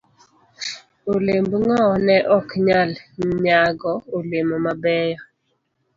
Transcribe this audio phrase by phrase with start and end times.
[1.03, 1.05] D.
[1.13, 2.89] Olemb ng'owo ne ok nyal
[3.43, 5.19] nyago olemo mabeyo.